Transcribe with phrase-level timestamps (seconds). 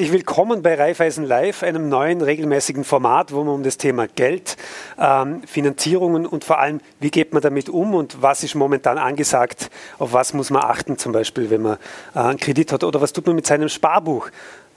[0.00, 4.56] Willkommen bei Raiffeisen Live, einem neuen regelmäßigen Format, wo man um das Thema Geld,
[4.96, 9.70] ähm, Finanzierungen und vor allem, wie geht man damit um und was ist momentan angesagt,
[9.98, 11.78] auf was muss man achten, zum Beispiel, wenn man
[12.14, 14.30] äh, einen Kredit hat oder was tut man mit seinem Sparbuch.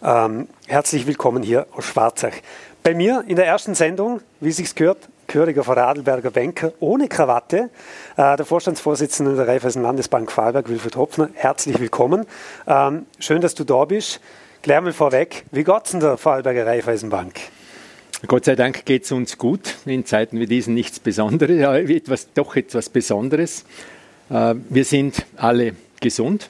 [0.03, 2.33] Ähm, herzlich willkommen hier aus Schwarzach.
[2.81, 7.69] Bei mir in der ersten Sendung, wie sich's gehört, gehöriger Vorarlberger Banker ohne Krawatte,
[8.17, 11.29] äh, der Vorstandsvorsitzende der Raiffeisen Landesbank Vorarlberg, Wilfried Hopfner.
[11.35, 12.25] Herzlich willkommen.
[12.65, 14.19] Ähm, schön, dass du da bist.
[14.61, 17.33] Klär mal vorweg, wie geht es in der Vorarlberger Raiffeisenbank?
[18.27, 19.77] Gott sei Dank geht es uns gut.
[19.87, 23.65] In Zeiten wie diesen nichts Besonderes, ja, etwas, doch etwas Besonderes.
[24.29, 26.47] Äh, wir sind alle gesund.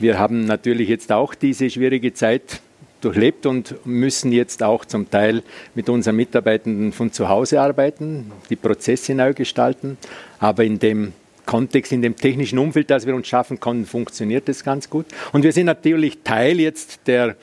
[0.00, 2.60] Wir haben natürlich jetzt auch diese schwierige Zeit
[3.02, 5.44] durchlebt und müssen jetzt auch zum Teil
[5.76, 9.96] mit unseren Mitarbeitenden von zu Hause arbeiten, die Prozesse neu gestalten.
[10.40, 11.12] Aber in dem
[11.50, 15.06] Kontext, in dem technischen Umfeld, das wir uns schaffen konnten, funktioniert das ganz gut.
[15.32, 17.34] Und wir sind natürlich Teil jetzt der,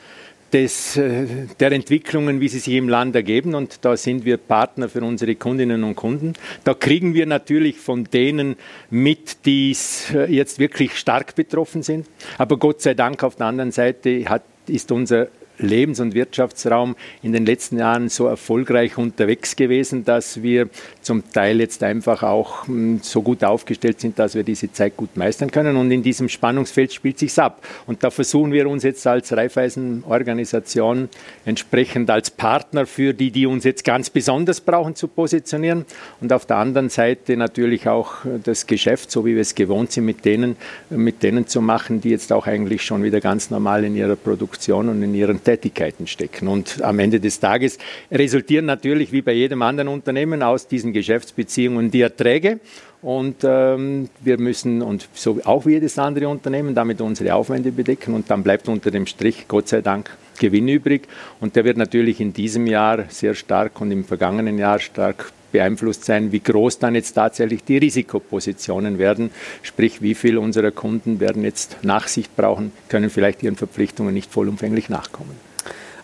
[0.54, 1.26] des, äh,
[1.60, 3.54] der Entwicklungen, wie sie sich im Land ergeben.
[3.54, 6.36] Und da sind wir Partner für unsere Kundinnen und Kunden.
[6.64, 8.56] Da kriegen wir natürlich von denen
[8.90, 9.76] mit, die
[10.14, 12.08] äh, jetzt wirklich stark betroffen sind.
[12.38, 15.28] Aber Gott sei Dank auf der anderen Seite hat, ist unser
[15.60, 20.70] Lebens- und Wirtschaftsraum in den letzten Jahren so erfolgreich unterwegs gewesen, dass wir
[21.02, 25.16] zum Teil jetzt einfach auch hm, so gut aufgestellt sind, dass wir diese Zeit gut
[25.18, 25.78] meistern können.
[25.78, 27.66] Und in diesem Spannungsfeld spielt sich's ab.
[27.86, 31.10] Und da versuchen wir uns jetzt als Raiffeisen-Organisation
[31.46, 35.86] entsprechend als Partner für die, die uns jetzt ganz besonders brauchen, zu positionieren.
[36.22, 40.06] Und auf der anderen Seite natürlich auch das Geschäft, so wie wir es gewohnt sind,
[40.06, 40.56] mit denen,
[40.90, 44.90] mit denen zu machen, die jetzt auch eigentlich schon wieder ganz normal in ihrer Produktion
[44.90, 46.50] und in ihren Tätigkeiten stecken.
[46.50, 47.78] Und am Ende des Tages
[48.12, 52.60] resultieren natürlich wie bei jedem anderen Unternehmen aus diesen Geschäftsbeziehungen die Erträge.
[53.02, 58.14] Und ähm, wir müssen, und so auch wie jedes andere Unternehmen, damit unsere Aufwände bedecken.
[58.14, 61.08] Und dann bleibt unter dem Strich, Gott sei Dank, Gewinn übrig.
[61.40, 66.06] Und der wird natürlich in diesem Jahr sehr stark und im vergangenen Jahr stark beeinflusst
[66.06, 69.32] sein, wie groß dann jetzt tatsächlich die Risikopositionen werden.
[69.64, 74.90] Sprich, wie viele unserer Kunden werden jetzt Nachsicht brauchen, können vielleicht ihren Verpflichtungen nicht vollumfänglich
[74.90, 75.36] nachkommen.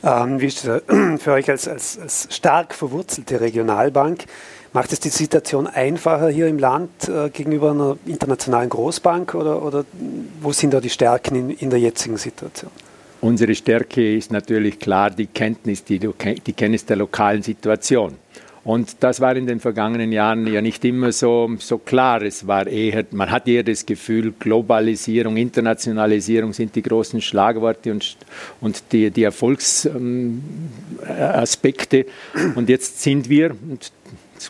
[0.03, 0.81] Ähm, wie ist das
[1.21, 4.25] für euch als, als, als stark verwurzelte Regionalbank?
[4.73, 9.85] Macht es die Situation einfacher hier im Land äh, gegenüber einer internationalen Großbank oder, oder
[10.41, 12.71] wo sind da die Stärken in, in der jetzigen Situation?
[13.21, 18.15] Unsere Stärke ist natürlich klar die Kenntnis, die, die Kenntnis der lokalen Situation.
[18.63, 22.21] Und das war in den vergangenen Jahren ja nicht immer so, so klar.
[22.21, 28.15] Es war eher, man hat eher das Gefühl, Globalisierung, Internationalisierung sind die großen Schlagworte und,
[28.61, 32.05] und die, die Erfolgsaspekte.
[32.55, 33.91] Und jetzt sind wir, und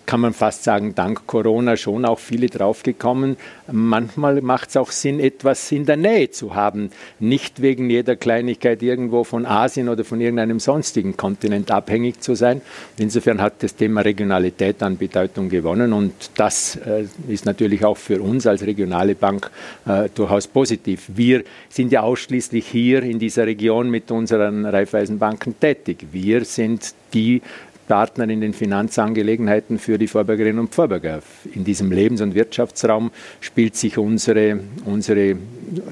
[0.06, 3.38] kann man fast sagen, dank Corona schon auch viele draufgekommen.
[3.72, 6.92] Manchmal macht es auch Sinn, etwas in der Nähe zu haben.
[7.20, 12.62] Nicht wegen jeder Kleinigkeit irgendwo von Asien oder von irgendeinem sonstigen Kontinent abhängig zu sein.
[12.98, 18.22] Insofern hat das Thema Regionalität an Bedeutung gewonnen und das äh, ist natürlich auch für
[18.22, 19.50] uns als regionale Bank
[19.86, 21.06] äh, durchaus positiv.
[21.08, 26.08] Wir sind ja ausschließlich hier in dieser Region mit unseren Raiffeisenbanken tätig.
[26.12, 27.42] Wir sind die
[27.88, 31.22] Partner in den Finanzangelegenheiten für die Vorbergerinnen und Vorberger.
[31.54, 33.12] In diesem Lebens- und Wirtschaftsraum
[33.42, 35.36] spielt sich unsere, unsere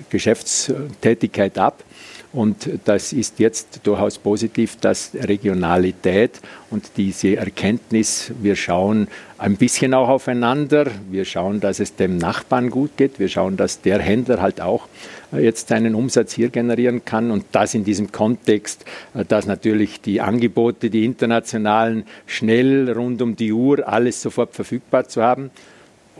[0.09, 1.83] Geschäftstätigkeit ab.
[2.33, 9.93] Und das ist jetzt durchaus positiv, dass Regionalität und diese Erkenntnis, wir schauen ein bisschen
[9.93, 14.41] auch aufeinander, wir schauen, dass es dem Nachbarn gut geht, wir schauen, dass der Händler
[14.41, 14.87] halt auch
[15.33, 17.31] jetzt seinen Umsatz hier generieren kann.
[17.31, 23.35] Und das in diesem Kontext, äh, dass natürlich die Angebote, die internationalen, schnell rund um
[23.35, 25.51] die Uhr alles sofort verfügbar zu haben.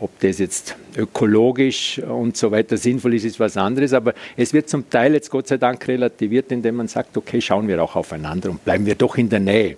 [0.00, 3.92] Ob das jetzt ökologisch und so weiter sinnvoll ist, ist was anderes.
[3.92, 7.68] Aber es wird zum Teil jetzt Gott sei Dank relativiert, indem man sagt, okay, schauen
[7.68, 9.76] wir auch aufeinander und bleiben wir doch in der Nähe.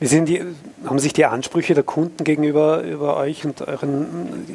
[0.00, 0.42] Die,
[0.84, 4.06] haben sich die Ansprüche der Kunden gegenüber über euch und euren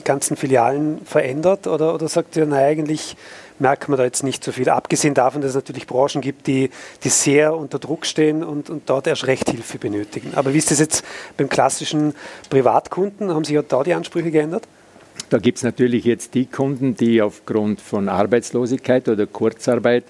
[0.03, 1.65] ganzen Filialen verändert?
[1.65, 3.15] Oder, oder sagt ihr, nein, eigentlich
[3.59, 4.69] merkt man da jetzt nicht so viel.
[4.69, 6.69] Abgesehen davon, dass es natürlich Branchen gibt, die,
[7.03, 10.33] die sehr unter Druck stehen und, und dort erst recht Hilfe benötigen.
[10.35, 11.03] Aber wie ist das jetzt
[11.37, 12.13] beim klassischen
[12.49, 13.33] Privatkunden?
[13.33, 14.67] Haben sich auch da die Ansprüche geändert?
[15.29, 20.05] Da gibt es natürlich jetzt die Kunden, die aufgrund von Arbeitslosigkeit oder Kurzarbeit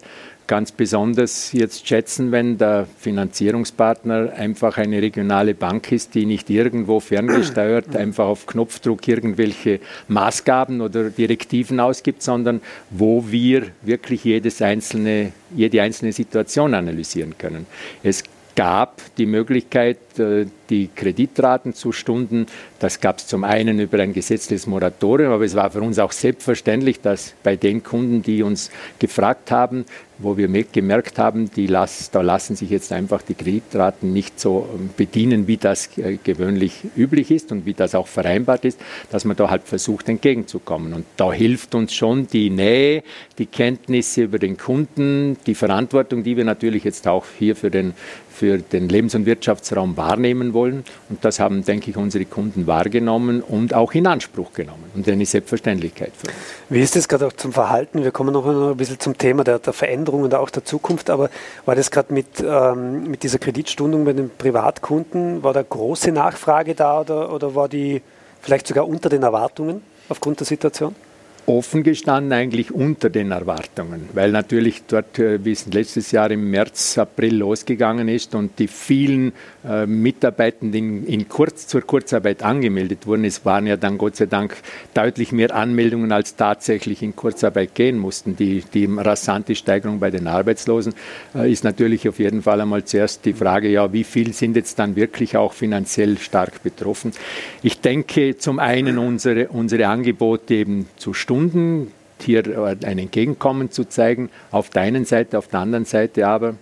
[0.50, 7.00] ganz besonders jetzt schätzen, wenn der Finanzierungspartner einfach eine regionale Bank ist, die nicht irgendwo
[7.00, 15.34] ferngesteuert einfach auf Knopfdruck irgendwelche Maßgaben oder Direktiven ausgibt, sondern wo wir wirklich jedes einzelne,
[15.56, 17.68] jede einzelne Situation analysieren können.
[18.02, 18.24] Es
[18.60, 22.46] gab die Möglichkeit, äh, die Kreditraten zu Stunden.
[22.80, 26.12] Das gab es zum einen über ein gesetzliches Moratorium, aber es war für uns auch
[26.12, 28.70] selbstverständlich, dass bei den Kunden, die uns
[29.00, 29.86] gefragt haben,
[30.20, 34.68] wo wir gemerkt haben, die las, da lassen sich jetzt einfach die Kreditraten nicht so
[34.76, 38.80] ähm, bedienen, wie das äh, gewöhnlich üblich ist und wie das auch vereinbart ist,
[39.10, 40.94] dass man da halt versucht entgegenzukommen.
[40.94, 43.04] Und da hilft uns schon die Nähe,
[43.38, 47.94] die Kenntnisse über den Kunden, die Verantwortung, die wir natürlich jetzt auch hier für den
[48.40, 50.86] für den Lebens- und Wirtschaftsraum wahrnehmen wollen.
[51.10, 54.86] Und das haben, denke ich, unsere Kunden wahrgenommen und auch in Anspruch genommen.
[54.96, 56.38] Und eine Selbstverständlichkeit für uns.
[56.70, 58.02] Wie ist das gerade auch zum Verhalten?
[58.02, 61.10] Wir kommen noch ein bisschen zum Thema der, der Veränderung und auch der Zukunft.
[61.10, 61.30] Aber
[61.66, 66.76] war das gerade mit, ähm, mit dieser Kreditstundung bei den Privatkunden, war da große Nachfrage
[66.76, 68.02] da oder, oder war die
[68.42, 70.96] vielleicht sogar unter den Erwartungen aufgrund der Situation?
[71.50, 76.52] Offen gestanden eigentlich unter den Erwartungen, weil natürlich dort, äh, wie es letztes Jahr im
[76.52, 79.34] März, April losgegangen ist und die vielen
[79.68, 83.26] äh, Mitarbeitenden in, Kurz, zur Kurzarbeit angemeldet wurden.
[83.26, 84.58] Es waren ja dann Gott sei Dank
[84.94, 88.36] deutlich mehr Anmeldungen, als tatsächlich in Kurzarbeit gehen mussten.
[88.36, 90.94] Die, die rasante Steigerung bei den Arbeitslosen
[91.34, 94.78] äh, ist natürlich auf jeden Fall einmal zuerst die Frage, ja, wie viel sind jetzt
[94.78, 97.12] dann wirklich auch finanziell stark betroffen?
[97.64, 102.44] Ich denke zum einen unsere, unsere Angebote eben zu Stunden Kunden hier
[102.84, 106.56] ein Entgegenkommen zu zeigen, auf der einen Seite, auf der anderen Seite aber,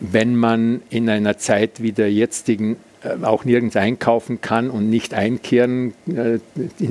[0.00, 5.14] wenn man in einer Zeit wie der jetzigen äh, auch nirgends einkaufen kann und nicht
[5.14, 6.40] einkehren, äh,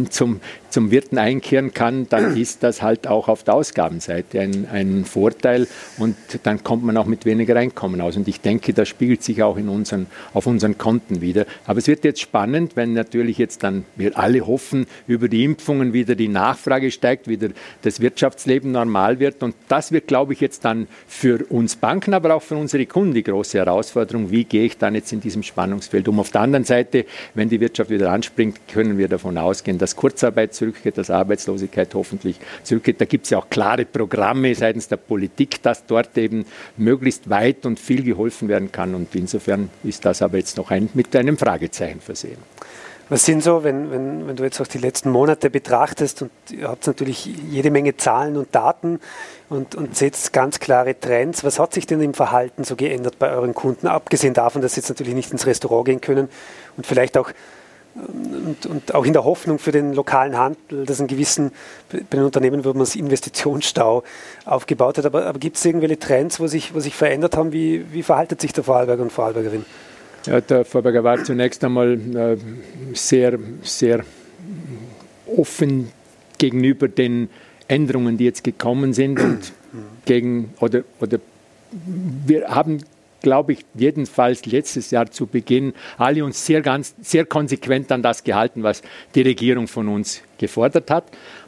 [0.10, 0.40] zum,
[0.76, 5.68] zum Wirten einkehren kann, dann ist das halt auch auf der Ausgabenseite ein, ein Vorteil
[5.98, 8.18] und dann kommt man auch mit weniger Einkommen aus.
[8.18, 11.46] Und ich denke, das spiegelt sich auch in unseren, auf unseren Konten wieder.
[11.66, 15.94] Aber es wird jetzt spannend, wenn natürlich jetzt dann wir alle hoffen, über die Impfungen
[15.94, 17.52] wieder die Nachfrage steigt, wieder
[17.84, 19.44] das Wirtschaftsleben normal wird.
[19.44, 23.14] Und das wird, glaube ich, jetzt dann für uns Banken, aber auch für unsere Kunden
[23.14, 24.30] die große Herausforderung.
[24.30, 26.20] Wie gehe ich dann jetzt in diesem Spannungsfeld um?
[26.20, 30.54] Auf der anderen Seite, wenn die Wirtschaft wieder anspringt, können wir davon ausgehen, dass Kurzarbeit
[30.66, 33.00] zurückgeht, dass Arbeitslosigkeit hoffentlich zurückgeht.
[33.00, 36.46] Da gibt es ja auch klare Programme seitens der Politik, dass dort eben
[36.78, 38.96] möglichst weit und viel geholfen werden kann.
[38.96, 42.38] Und insofern ist das aber jetzt noch ein, mit einem Fragezeichen versehen.
[43.08, 46.68] Was sind so, wenn, wenn, wenn du jetzt auch die letzten Monate betrachtest und ihr
[46.68, 49.00] habt natürlich jede Menge Zahlen und Daten
[49.48, 53.30] und, und seht ganz klare Trends, was hat sich denn im Verhalten so geändert bei
[53.30, 56.30] euren Kunden, abgesehen davon, dass sie jetzt natürlich nicht ins Restaurant gehen können
[56.78, 57.30] und vielleicht auch
[57.96, 61.52] und, und, auch in der Hoffnung für den lokalen Handel, dass ein gewissen,
[61.90, 64.04] bei den Unternehmen würde man es Investitionsstau
[64.44, 65.06] aufgebaut hat.
[65.06, 67.54] Aber, aber gibt es irgendwelche Trends, wo sich, wo sich verändert haben?
[67.54, 69.66] Wie, wie verhaltet sich der Vorarlberger und Vorarlbergerin?
[70.26, 72.38] Ja, der Vorarlberger war zunächst einmal äh,
[72.94, 74.04] sehr, sehr
[75.38, 75.92] offen
[76.38, 77.30] gegenüber den
[77.68, 79.54] Änderungen, die jetzt gekommen sind und
[80.06, 81.20] gegen oder, oder
[82.26, 82.80] wir haben
[83.26, 88.24] glaube ich, jedenfalls letztes Jahr zu Beginn alle uns sehr, ganz, sehr konsequent an das
[88.24, 88.84] gehalten, was
[89.16, 91.06] die Regierung von uns gefordert hat.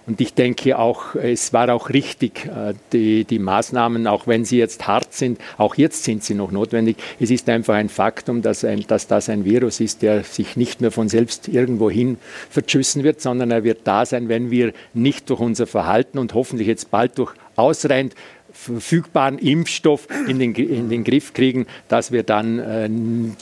[0.08, 4.58] Und ich denke auch, es war auch richtig, äh, die, die Maßnahmen, auch wenn sie
[4.58, 6.98] jetzt hart sind, auch jetzt sind sie noch notwendig.
[7.20, 10.82] Es ist einfach ein Faktum, dass, ein, dass das ein Virus ist, der sich nicht
[10.82, 12.18] mehr von selbst irgendwohin
[12.50, 16.68] verschüssen wird, sondern er wird da sein, wenn wir nicht durch unser Verhalten und hoffentlich
[16.68, 18.16] jetzt bald durch ausreichend
[18.58, 22.90] verfügbaren Impfstoff in den, in den Griff kriegen, dass wir dann äh,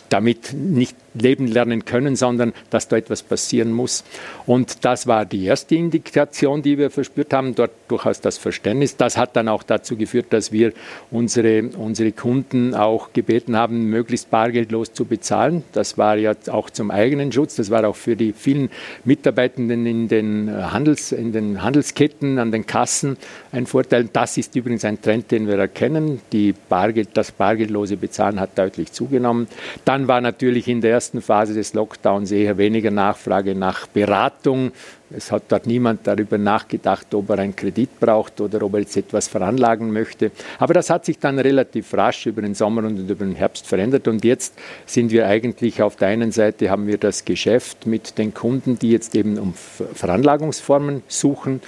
[0.09, 4.03] damit nicht leben lernen können, sondern dass da etwas passieren muss.
[4.45, 8.97] Und das war die erste Indikation, die wir verspürt haben, dort durchaus das Verständnis.
[8.97, 10.73] Das hat dann auch dazu geführt, dass wir
[11.11, 15.63] unsere, unsere Kunden auch gebeten haben, möglichst bargeldlos zu bezahlen.
[15.73, 18.69] Das war ja auch zum eigenen Schutz, das war auch für die vielen
[19.03, 23.17] Mitarbeitenden in den, Handels, in den Handelsketten, an den Kassen
[23.51, 24.09] ein Vorteil.
[24.11, 26.21] Das ist übrigens ein Trend, den wir erkennen.
[26.31, 29.47] Die Bargeld, das bargeldlose Bezahlen hat deutlich zugenommen.
[29.85, 34.71] Dann war natürlich in der ersten Phase des Lockdowns eher weniger Nachfrage nach Beratung.
[35.15, 38.97] Es hat dort niemand darüber nachgedacht, ob er einen Kredit braucht oder ob er jetzt
[38.97, 40.31] etwas veranlagen möchte.
[40.59, 44.07] Aber das hat sich dann relativ rasch über den Sommer und über den Herbst verändert.
[44.07, 48.33] Und jetzt sind wir eigentlich auf der einen Seite haben wir das Geschäft mit den
[48.33, 51.61] Kunden, die jetzt eben um Veranlagungsformen suchen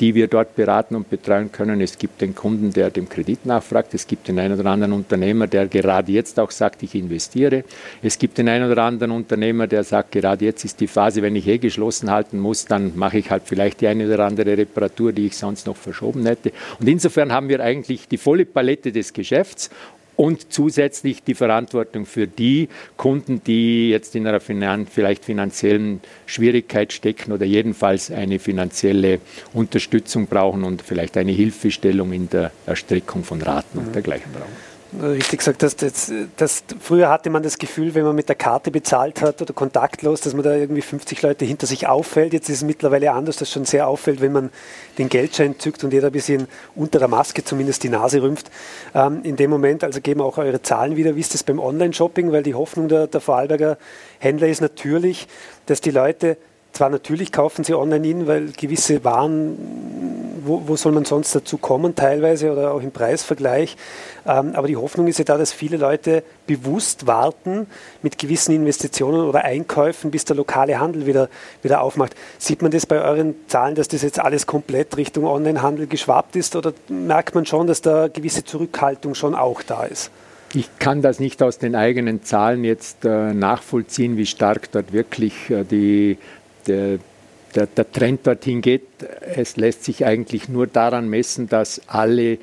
[0.00, 1.80] die wir dort beraten und betreuen können.
[1.80, 3.92] Es gibt den Kunden, der dem Kredit nachfragt.
[3.92, 7.64] Es gibt den einen oder anderen Unternehmer, der gerade jetzt auch sagt, ich investiere.
[8.02, 11.36] Es gibt den einen oder anderen Unternehmer, der sagt, gerade jetzt ist die Phase, wenn
[11.36, 15.12] ich eh geschlossen halten muss, dann mache ich halt vielleicht die eine oder andere Reparatur,
[15.12, 16.52] die ich sonst noch verschoben hätte.
[16.78, 19.70] Und insofern haben wir eigentlich die volle Palette des Geschäfts
[20.20, 26.92] und zusätzlich die Verantwortung für die Kunden, die jetzt in einer finan vielleicht finanziellen Schwierigkeit
[26.92, 29.20] stecken oder jedenfalls eine finanzielle
[29.54, 34.69] Unterstützung brauchen und vielleicht eine Hilfestellung in der Erstreckung von Raten und dergleichen brauchen.
[35.00, 38.70] Richtig gesagt hast, das, das, früher hatte man das Gefühl, wenn man mit der Karte
[38.70, 42.32] bezahlt hat oder kontaktlos, dass man da irgendwie 50 Leute hinter sich auffällt.
[42.32, 44.50] Jetzt ist es mittlerweile anders, dass schon sehr auffällt, wenn man
[44.98, 48.50] den Geldschein zückt und jeder ein bisschen unter der Maske zumindest die Nase rümpft.
[48.94, 52.32] Ähm, in dem Moment, also geben auch eure Zahlen wieder, wie ist das beim Online-Shopping,
[52.32, 53.78] weil die Hoffnung der, der Vorarlberger
[54.18, 55.28] Händler ist natürlich,
[55.66, 56.36] dass die Leute
[56.80, 59.58] zwar natürlich kaufen sie online in, weil gewisse Waren,
[60.42, 63.76] wo, wo, soll man sonst dazu kommen teilweise oder auch im Preisvergleich,
[64.26, 67.66] ähm, aber die Hoffnung ist ja da, dass viele Leute bewusst warten
[68.00, 71.28] mit gewissen Investitionen oder Einkäufen, bis der lokale Handel wieder,
[71.62, 72.14] wieder aufmacht.
[72.38, 76.56] Sieht man das bei euren Zahlen, dass das jetzt alles komplett Richtung Onlinehandel geschwappt ist
[76.56, 80.10] oder merkt man schon, dass da gewisse Zurückhaltung schon auch da ist?
[80.52, 85.48] Ich kann das nicht aus den eigenen Zahlen jetzt äh, nachvollziehen, wie stark dort wirklich
[85.48, 86.18] äh, die
[86.70, 86.98] der,
[87.54, 88.86] der, der Trend dorthin geht.
[89.34, 92.38] Es lässt sich eigentlich nur daran messen, dass alle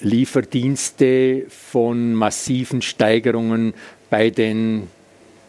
[0.00, 3.72] Lieferdienste von massiven Steigerungen
[4.10, 4.88] bei den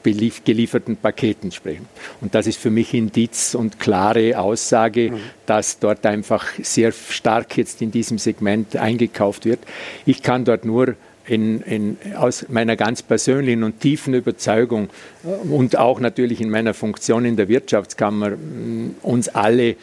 [0.04, 1.88] gelieferten Paketen sprechen.
[2.20, 5.20] Und das ist für mich Indiz und klare Aussage, mhm.
[5.46, 9.60] dass dort einfach sehr stark jetzt in diesem Segment eingekauft wird.
[10.06, 14.90] Ich kann dort nur in, in, aus meiner ganz persönlichen und tiefen Überzeugung
[15.24, 19.76] äh, und auch natürlich in meiner Funktion in der Wirtschaftskammer mm, uns alle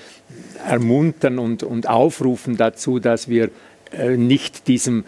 [0.66, 3.50] ermuntern und, und aufrufen dazu, dass wir
[3.92, 5.04] äh, nicht diesem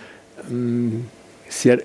[0.50, 1.06] ähm,
[1.48, 1.82] sehr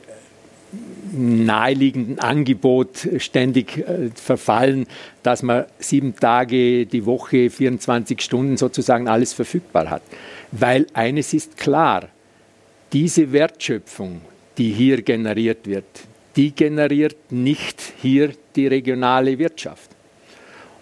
[1.12, 4.88] naheliegenden Angebot ständig äh, verfallen,
[5.24, 10.01] dass man sieben Tage die Woche, 24 Stunden sozusagen alles verfügbar hat.
[10.51, 12.10] Weil eines ist klar,
[12.94, 14.22] diese Wertschöpfung,
[14.58, 15.86] die hier generiert wird,
[16.36, 19.92] die generiert nicht hier die regionale Wirtschaft.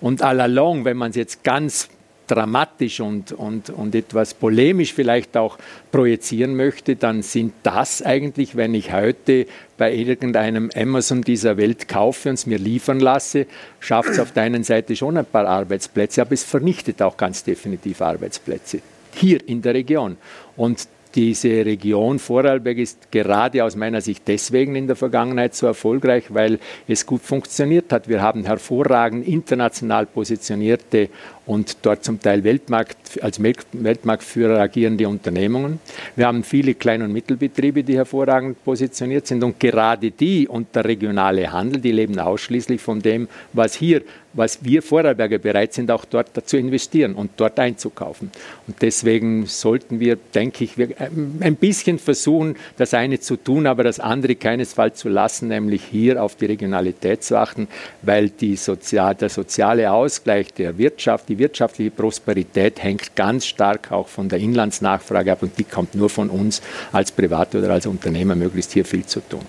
[0.02, 1.90] Und all along, wenn man es jetzt ganz
[2.28, 5.58] dramatisch und, und, und etwas polemisch vielleicht auch
[5.92, 9.46] projizieren möchte, dann sind das eigentlich, wenn ich heute
[9.78, 13.46] bei irgendeinem Amazon dieser Welt kaufe und es mir liefern lasse,
[13.80, 17.44] schafft es auf der einen Seite schon ein paar Arbeitsplätze, aber es vernichtet auch ganz
[17.44, 18.80] definitiv Arbeitsplätze
[19.14, 20.18] hier in der Region.
[20.58, 26.26] Und diese Region Vorarlberg ist gerade aus meiner Sicht deswegen in der Vergangenheit so erfolgreich,
[26.30, 28.10] weil es gut funktioniert hat.
[28.10, 31.10] Wir haben hervorragend international positionierte
[31.46, 35.80] und dort zum Teil Weltmarkt, als Weltmarktführer agierende Unternehmungen.
[36.16, 40.86] Wir haben viele Klein- und Mittelbetriebe, die hervorragend positioniert sind und gerade die und der
[40.86, 44.02] regionale Handel, die leben ausschließlich von dem, was hier,
[44.36, 48.32] was wir Vorarlberger bereit sind, auch dort zu investieren und dort einzukaufen.
[48.68, 54.00] Und deswegen sollten wir, denke ich, ein bisschen versuchen, das eine zu tun, aber das
[54.00, 57.68] andere keinesfalls zu lassen, nämlich hier auf die Regionalität zu achten,
[58.02, 64.08] weil die Sozial, der soziale Ausgleich der Wirtschaft, die wirtschaftliche Prosperität hängt ganz stark auch
[64.08, 66.62] von der Inlandsnachfrage ab und die kommt nur von uns
[66.92, 69.42] als Private oder als Unternehmer möglichst hier viel zu tun.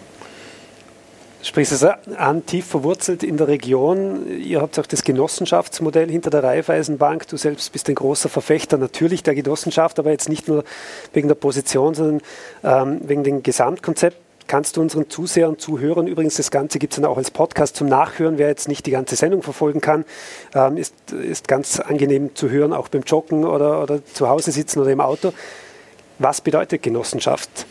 [1.46, 4.26] Sprichst es an, tief verwurzelt in der Region.
[4.36, 7.28] Ihr habt auch das Genossenschaftsmodell hinter der Raiffeisenbank.
[7.28, 10.64] Du selbst bist ein großer Verfechter natürlich der Genossenschaft, aber jetzt nicht nur
[11.12, 12.20] wegen der Position, sondern
[12.64, 14.16] ähm, wegen dem Gesamtkonzept
[14.48, 17.86] kannst du unseren Zusehern Zuhörern, übrigens das Ganze gibt es dann auch als Podcast zum
[17.86, 20.04] Nachhören, wer jetzt nicht die ganze Sendung verfolgen kann,
[20.52, 24.80] ähm, ist, ist ganz angenehm zu hören, auch beim Joggen oder, oder zu Hause sitzen
[24.80, 25.32] oder im Auto.
[26.18, 27.66] Was bedeutet Genossenschaft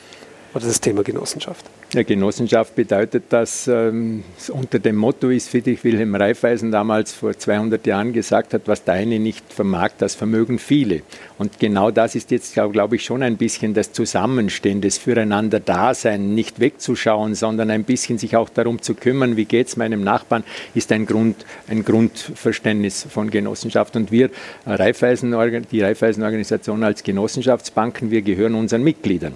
[0.56, 1.66] oder das Thema Genossenschaft?
[1.94, 7.38] Ja, Genossenschaft bedeutet, dass ähm, unter dem Motto ist, wie dich Wilhelm Raiffeisen damals vor
[7.38, 11.02] 200 Jahren gesagt hat, was deine nicht vermag, das vermögen viele.
[11.38, 16.34] Und genau das ist jetzt, glaube glaub ich, schon ein bisschen das Zusammenstehen, das Füreinander-Dasein,
[16.34, 20.44] nicht wegzuschauen, sondern ein bisschen sich auch darum zu kümmern, wie geht es meinem Nachbarn,
[20.74, 23.96] ist ein, Grund, ein Grundverständnis von Genossenschaft.
[23.96, 24.30] Und wir,
[24.66, 25.36] Raiffeisen,
[25.72, 29.34] die Raiffeisen-Organisation als Genossenschaftsbanken, wir gehören unseren Mitgliedern.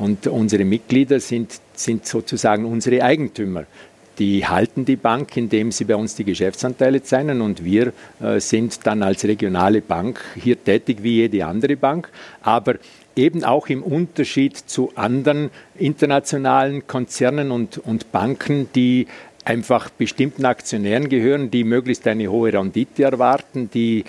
[0.00, 3.66] Und unsere Mitglieder sind, sind sozusagen unsere Eigentümer.
[4.18, 8.86] Die halten die Bank, indem sie bei uns die Geschäftsanteile zeichnen und wir äh, sind
[8.86, 12.10] dann als regionale Bank hier tätig wie jede andere Bank.
[12.42, 12.76] Aber
[13.14, 19.06] eben auch im Unterschied zu anderen internationalen Konzernen und, und Banken, die
[19.44, 24.04] einfach bestimmten Aktionären gehören, die möglichst eine hohe Rendite erwarten, die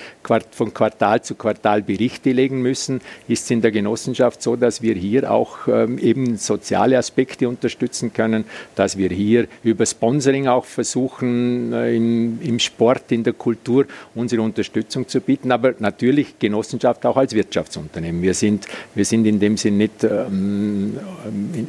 [0.51, 4.95] von Quartal zu Quartal Berichte legen müssen, ist es in der Genossenschaft so, dass wir
[4.95, 8.45] hier auch ähm, eben soziale Aspekte unterstützen können,
[8.75, 13.85] dass wir hier über Sponsoring auch versuchen, äh, im, Sport, in der Kultur
[14.15, 18.21] unsere Unterstützung zu bieten, aber natürlich Genossenschaft auch als Wirtschaftsunternehmen.
[18.21, 20.97] Wir sind, wir sind in dem Sinn nicht ähm,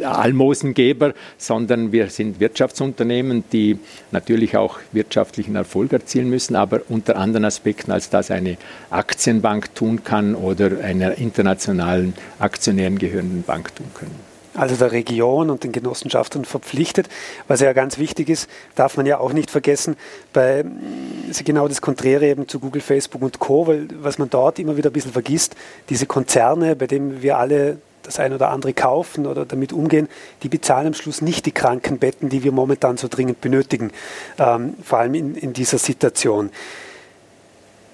[0.02, 3.78] Almosengeber, sondern wir sind Wirtschaftsunternehmen, die
[4.10, 8.56] natürlich auch wirtschaftlichen Erfolg erzielen müssen, aber unter anderen Aspekten, als das eine
[8.90, 14.32] Aktienbank tun kann oder einer internationalen Aktionären gehörenden Bank tun können.
[14.54, 17.08] also der Region und den Genossenschaften verpflichtet.
[17.48, 19.96] Was ja ganz wichtig ist, darf man ja auch nicht vergessen,
[20.32, 20.64] bei
[21.28, 24.76] ist genau das Konträre eben zu Google, Facebook und Co., weil was man dort immer
[24.76, 25.56] wieder ein bisschen vergisst,
[25.88, 30.08] diese Konzerne, bei denen wir alle das ein oder andere kaufen oder damit umgehen,
[30.42, 33.90] die bezahlen am Schluss nicht die Krankenbetten, die wir momentan so dringend benötigen,
[34.38, 36.50] ähm, vor allem in, in dieser Situation.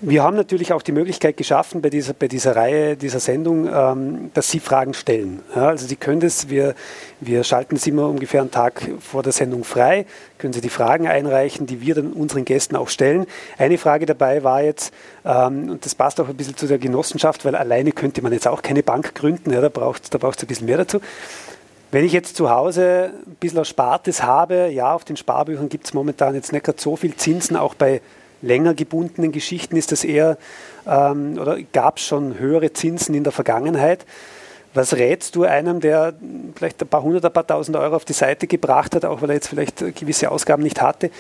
[0.01, 4.31] Wir haben natürlich auch die Möglichkeit geschaffen bei dieser, bei dieser Reihe, dieser Sendung, ähm,
[4.33, 5.43] dass Sie Fragen stellen.
[5.57, 6.77] Ja, also Sie können das, wir,
[7.21, 10.07] wir schalten es immer ungefähr einen Tag vor der Sendung frei,
[10.39, 13.27] können Sie die Fragen einreichen, die wir dann unseren Gästen auch stellen.
[13.57, 17.45] Eine Frage dabei war jetzt, ähm, und das passt auch ein bisschen zu der Genossenschaft,
[17.45, 20.47] weil alleine könnte man jetzt auch keine Bank gründen, ja, da braucht es da ein
[20.47, 21.01] bisschen mehr dazu.
[21.91, 25.95] Wenn ich jetzt zu Hause ein bisschen Erspartes habe, ja, auf den Sparbüchern gibt es
[25.95, 28.01] momentan jetzt nicht gerade so viel Zinsen, auch bei
[28.43, 30.39] länger gebundenen Geschichten ist das eher,
[30.87, 34.05] ähm, oder gab es schon höhere Zinsen in der Vergangenheit.
[34.75, 36.13] Was rätst du einem, der
[36.55, 39.31] vielleicht ein paar hundert, ein paar tausend Euro auf die Seite gebracht hat, auch weil
[39.31, 41.11] er jetzt vielleicht gewisse Ausgaben nicht hatte?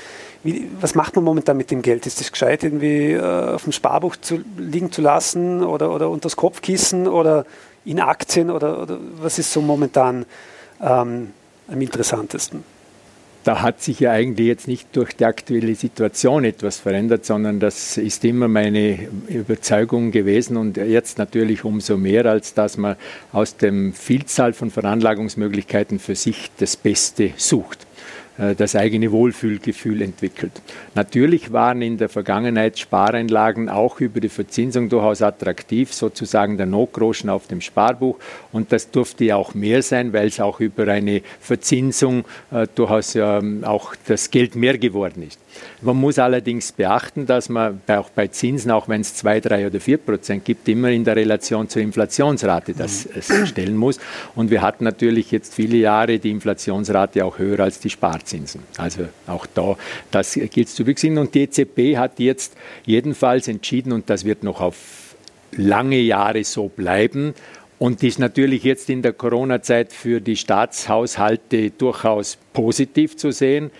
[0.44, 2.06] Wie, was macht man momentan mit dem Geld?
[2.06, 6.24] Ist es gescheit, irgendwie äh, auf dem Sparbuch zu, liegen zu lassen oder, oder unter
[6.24, 7.46] das Kopfkissen oder
[7.84, 10.26] in Aktien oder, oder was ist so momentan
[10.82, 11.32] ähm,
[11.68, 12.62] am interessantesten?
[13.44, 17.96] Da hat sich ja eigentlich jetzt nicht durch die aktuelle Situation etwas verändert, sondern das
[17.96, 22.96] ist immer meine Überzeugung gewesen und jetzt natürlich umso mehr, als dass man
[23.32, 27.87] aus dem Vielzahl von Veranlagungsmöglichkeiten für sich das Beste sucht.
[28.38, 30.52] Äh, das eigene Wohlfühlgefühl entwickelt.
[30.94, 37.30] Natürlich waren in der Vergangenheit Spareinlagen auch über die Verzinsung durchaus attraktiv, sozusagen der Notgroschen
[37.30, 38.18] auf dem Sparbuch.
[38.52, 43.14] Und das durfte ja auch mehr sein, weil es auch über eine Verzinsung äh, durchaus
[43.16, 45.40] ähm, auch das Geld mehr geworden ist.
[45.80, 49.80] Man muss allerdings beachten, dass man auch bei Zinsen, auch wenn es 2, 3 oder
[49.80, 53.46] 4 Prozent gibt, immer in der Relation zur Inflationsrate das mhm.
[53.46, 53.98] stellen muss.
[54.34, 58.62] Und wir hatten natürlich jetzt viele Jahre die Inflationsrate auch höher als die Sparzinsen.
[58.76, 59.76] Also auch da,
[60.10, 61.18] das gilt zu berücksichtigen.
[61.18, 64.76] Und die EZB hat jetzt jedenfalls entschieden, und das wird noch auf
[65.52, 67.34] lange Jahre so bleiben,
[67.78, 73.70] und ist natürlich jetzt in der Corona-Zeit für die Staatshaushalte durchaus positiv zu sehen.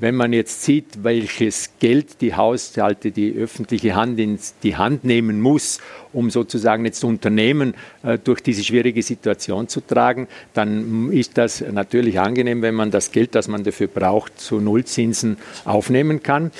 [0.00, 5.40] Wenn man jetzt sieht, welches Geld die Haushalte, die öffentliche Hand in die Hand nehmen
[5.40, 5.80] muss,
[6.12, 12.20] um sozusagen jetzt Unternehmen äh, durch diese schwierige Situation zu tragen, dann ist das natürlich
[12.20, 16.52] angenehm, wenn man das Geld, das man dafür braucht, zu Nullzinsen aufnehmen kann.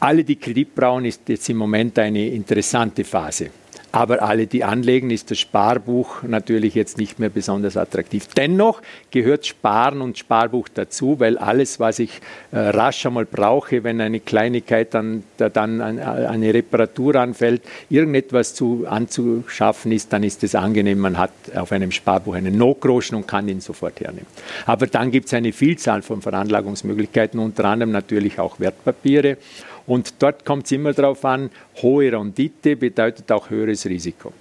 [0.00, 3.50] Alle, die Kredit brauchen, ist jetzt im Moment eine interessante Phase.
[3.94, 8.26] Aber alle, die anlegen, ist das Sparbuch natürlich jetzt nicht mehr besonders attraktiv.
[8.36, 14.00] Dennoch gehört Sparen und Sparbuch dazu, weil alles, was ich äh, rasch einmal brauche, wenn
[14.00, 20.98] eine Kleinigkeit dann, dann eine Reparatur anfällt, irgendetwas zu, anzuschaffen ist, dann ist es angenehm.
[20.98, 24.26] Man hat auf einem Sparbuch einen Notgroschen und kann ihn sofort hernehmen.
[24.66, 29.36] Aber dann gibt es eine Vielzahl von Veranlagungsmöglichkeiten, unter anderem natürlich auch Wertpapiere.
[29.86, 31.50] Und dort kommt es immer darauf an,
[31.82, 34.32] hohe Rendite bedeutet auch höheres Risiko.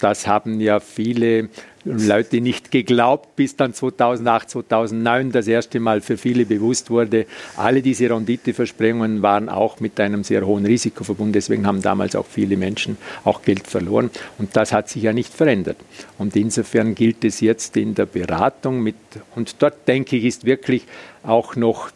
[0.00, 1.48] Das haben ja viele
[1.84, 7.26] Leute nicht geglaubt, bis dann 2008, 2009 das erste Mal für viele bewusst wurde.
[7.56, 11.32] Alle diese Renditeversprechungen waren auch mit einem sehr hohen Risiko verbunden.
[11.32, 14.10] Deswegen haben damals auch viele Menschen auch Geld verloren.
[14.38, 15.78] Und das hat sich ja nicht verändert.
[16.18, 18.96] Und insofern gilt es jetzt in der Beratung mit,
[19.34, 20.84] und dort denke ich, ist wirklich
[21.22, 21.90] auch noch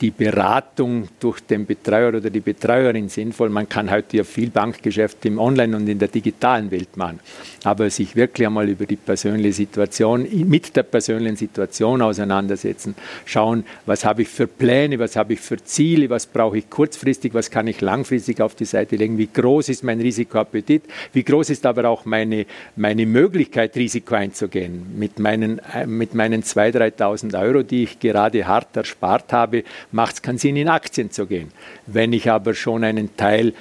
[0.00, 3.48] die Beratung durch den Betreuer oder die Betreuerin sinnvoll.
[3.48, 7.20] Man kann heute ja viel Bankgeschäft im Online- und in der digitalen Welt machen.
[7.64, 14.04] Aber sich wirklich einmal über die persönliche Situation, mit der persönlichen Situation auseinandersetzen, schauen, was
[14.04, 17.66] habe ich für Pläne, was habe ich für Ziele, was brauche ich kurzfristig, was kann
[17.66, 21.88] ich langfristig auf die Seite legen, wie groß ist mein Risikoappetit, wie groß ist aber
[21.88, 24.98] auch meine, meine Möglichkeit, Risiko einzugehen.
[24.98, 30.16] Mit meinen, äh, mit meinen 2.000, 3.000 Euro, die ich gerade hart erspart habe, macht
[30.16, 31.52] es keinen Sinn, in Aktien zu gehen.
[31.86, 33.54] Wenn ich aber schon einen Teil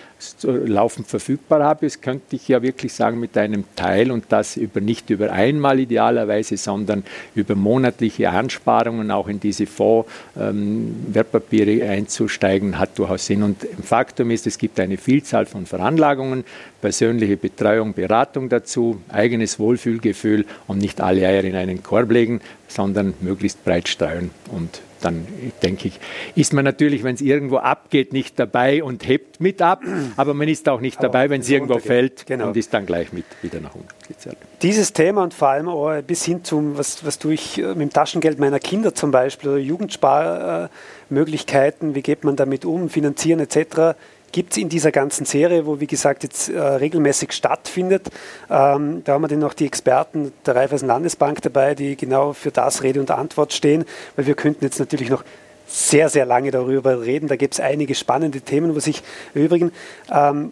[0.44, 5.10] laufend verfügbar habe, könnte ich ja wirklich sagen, mit einem Teil und das über, nicht
[5.10, 7.04] über einmal idealerweise, sondern
[7.36, 13.44] über monatliche Ansparungen auch in diese Fonds-Wertpapiere ähm, einzusteigen, hat durchaus Sinn.
[13.44, 16.46] Und Faktum ist, es gibt eine Vielzahl von Veranlagungen,
[16.82, 23.14] persönliche Betreuung, Beratung dazu, eigenes Wohlfühlgefühl und nicht alle Eier in einen Korb legen, sondern
[23.22, 25.26] möglichst breit streuen und dann
[25.62, 26.00] denke ich,
[26.36, 29.84] ist man natürlich, wenn es irgendwo abgeht, nicht dabei und hebt mit ab,
[30.18, 32.48] aber man ist auch nicht dabei, wenn es irgendwo fällt genau.
[32.48, 34.38] und ist dann gleich mit wieder nach unten gezerrt.
[34.62, 37.82] Dieses Thema und vor allem auch bis hin zum, was, was tue ich äh, mit
[37.82, 43.96] dem Taschengeld meiner Kinder zum Beispiel oder Jugendsparmöglichkeiten, wie geht man damit um, finanzieren etc.,
[44.36, 48.08] gibt es in dieser ganzen Serie, wo wie gesagt jetzt äh, regelmäßig stattfindet.
[48.50, 52.52] Ähm, da haben wir dann noch die Experten der Raiffeisen Landesbank dabei, die genau für
[52.52, 53.86] das Rede und Antwort stehen,
[54.18, 55.24] weil wir könnten jetzt natürlich noch
[55.68, 57.30] sehr, sehr lange darüber reden.
[57.30, 59.72] Da gibt es einige spannende Themen, wo sich erübrigen.
[60.12, 60.52] Ähm,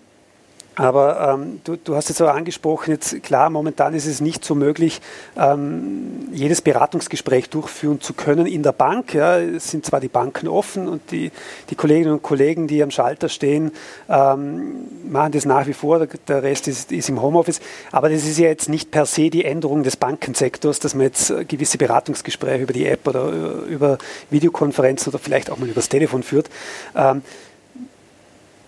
[0.76, 4.56] aber ähm, du, du, hast jetzt auch angesprochen, jetzt klar, momentan ist es nicht so
[4.56, 5.02] möglich,
[5.38, 9.14] ähm, jedes Beratungsgespräch durchführen zu können in der Bank.
[9.14, 9.38] Ja.
[9.38, 11.32] Es sind zwar die Banken offen und die,
[11.70, 13.72] die Kolleginnen und Kollegen, die am Schalter stehen,
[14.10, 17.62] ähm, machen das nach wie vor, der Rest ist, ist, im Homeoffice.
[17.92, 21.32] Aber das ist ja jetzt nicht per se die Änderung des Bankensektors, dass man jetzt
[21.48, 23.98] gewisse Beratungsgespräche über die App oder über
[24.32, 26.50] Videokonferenzen oder vielleicht auch mal übers Telefon führt.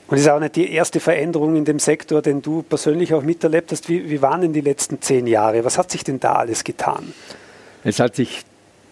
[0.07, 3.71] Und ist auch nicht die erste Veränderung in dem Sektor, den du persönlich auch miterlebt
[3.71, 3.89] hast.
[3.89, 5.65] Wie, wie waren denn die letzten zehn Jahre?
[5.65, 7.13] Was hat sich denn da alles getan?
[7.83, 8.43] Es hat sich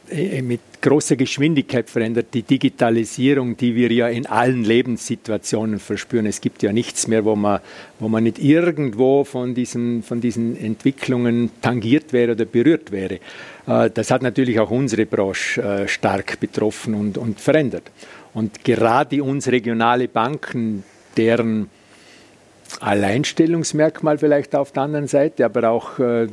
[0.10, 2.28] äh, mit großer Geschwindigkeit verändert.
[2.34, 6.26] Die Digitalisierung, die wir ja in allen Lebenssituationen verspüren.
[6.26, 7.62] Es gibt ja nichts mehr, wo man,
[8.00, 13.20] wo man nicht irgendwo von diesen, von diesen Entwicklungen tangiert wäre oder berührt wäre.
[13.68, 17.92] Äh, das hat natürlich auch unsere Branche äh, stark betroffen und, und verändert.
[18.34, 20.84] Und gerade uns regionale Banken,
[21.18, 21.70] deren
[22.80, 26.28] Alleinstellungsmerkmal vielleicht auf der anderen Seite, aber auch äh,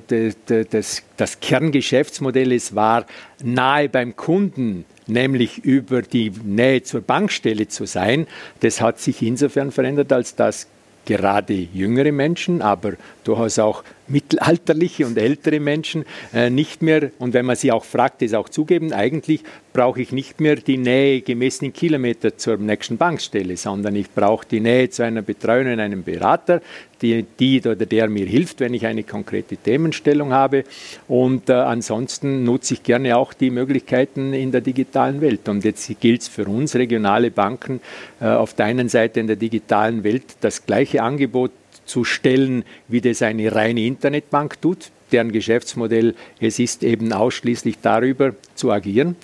[0.47, 3.07] das Kerngeschäftsmodell ist, war
[3.43, 8.27] nahe beim Kunden, nämlich über die Nähe zur Bankstelle zu sein.
[8.61, 10.67] Das hat sich insofern verändert, als dass
[11.05, 12.93] gerade jüngere Menschen, aber
[13.25, 18.23] durchaus auch mittelalterliche und ältere Menschen äh, nicht mehr, und wenn man sie auch fragt,
[18.23, 19.43] das auch zugeben, eigentlich
[19.73, 24.61] brauche ich nicht mehr die Nähe gemessenen Kilometer zur nächsten Bankstelle, sondern ich brauche die
[24.61, 26.61] Nähe zu einer Betreuerin, einem Berater,
[27.03, 30.65] die, die oder der mir hilft, wenn ich eine konkrete Themenstellung habe.
[31.09, 35.49] Und äh, ansonsten nutze ich gerne auch die Möglichkeiten in der digitalen Welt.
[35.49, 37.81] Und jetzt gilt es für uns, regionale Banken,
[38.21, 41.53] äh, auf der einen Seite in der digitalen Welt das gleiche Angebot
[41.91, 48.35] zu stellen, wie das eine reine Internetbank tut, deren Geschäftsmodell es ist, eben ausschließlich darüber
[48.55, 49.17] zu agieren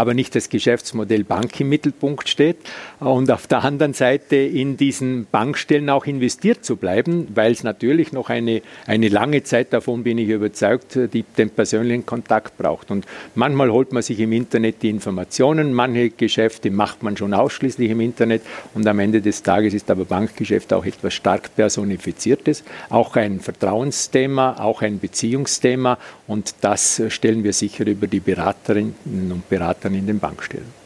[0.00, 2.56] aber nicht das Geschäftsmodell Bank im Mittelpunkt steht.
[3.00, 8.10] Und auf der anderen Seite in diesen Bankstellen auch investiert zu bleiben, weil es natürlich
[8.10, 12.90] noch eine, eine lange Zeit, davon bin ich überzeugt, die, den persönlichen Kontakt braucht.
[12.90, 17.90] Und manchmal holt man sich im Internet die Informationen, manche Geschäfte macht man schon ausschließlich
[17.90, 18.40] im Internet.
[18.72, 24.60] Und am Ende des Tages ist aber Bankgeschäft auch etwas stark personifiziertes, auch ein Vertrauensthema,
[24.60, 25.98] auch ein Beziehungsthema.
[26.26, 28.94] Und das stellen wir sicher über die Beraterinnen
[29.30, 30.80] und Berater dann in den Bankstellen.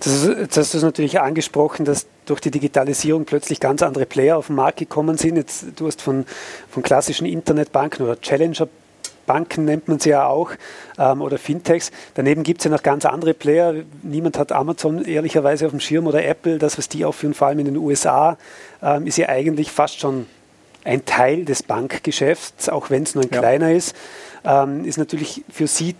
[0.00, 4.36] Das, jetzt hast du es natürlich angesprochen, dass durch die Digitalisierung plötzlich ganz andere Player
[4.36, 5.36] auf den Markt gekommen sind.
[5.36, 6.26] Jetzt, du hast von,
[6.70, 8.68] von klassischen Internetbanken oder Challenger
[9.26, 10.52] Banken nennt man sie ja auch,
[10.98, 11.90] ähm, oder Fintechs.
[12.14, 13.74] Daneben gibt es ja noch ganz andere Player.
[14.02, 16.58] Niemand hat Amazon ehrlicherweise auf dem Schirm oder Apple.
[16.58, 18.38] Das, was die aufführen, vor allem in den USA,
[18.82, 20.26] ähm, ist ja eigentlich fast schon
[20.84, 23.40] ein Teil des Bankgeschäfts, auch wenn es nur ein ja.
[23.40, 23.96] kleiner ist.
[24.44, 25.96] Ähm, ist natürlich für sie